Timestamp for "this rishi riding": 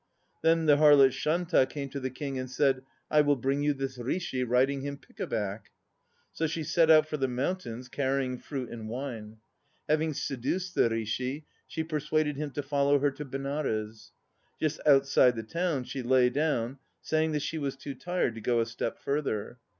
3.75-4.81